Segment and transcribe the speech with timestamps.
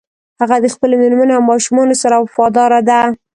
[0.41, 2.99] هغه د خپلې مېرمنې او ماشومانو سره وفاداره ده